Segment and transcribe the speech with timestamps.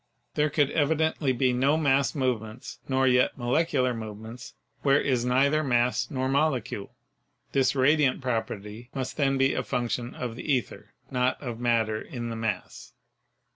[0.33, 6.09] There could evidently be no mass movements nor yet molecular movements where is neither mass
[6.09, 6.95] nor molecule.
[7.51, 12.31] This radiant property must then be a function of the ether, not of matter in
[12.31, 12.93] the mass.